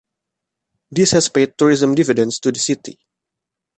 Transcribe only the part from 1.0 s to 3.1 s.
has paid tourism dividends to the city.